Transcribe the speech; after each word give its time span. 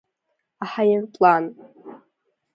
Аҳаирплан… 0.63 1.43